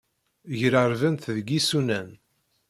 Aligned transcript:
Grarbent 0.59 1.23
deg 1.35 1.47
yisunan. 1.51 2.09